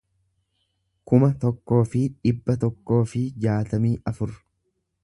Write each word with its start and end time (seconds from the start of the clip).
kuma 1.11 1.29
tokkoo 1.43 1.83
fi 1.91 2.03
dhibba 2.15 2.57
tokkoo 2.65 3.01
fi 3.13 3.23
jaatamii 3.47 3.95
afur 4.15 4.35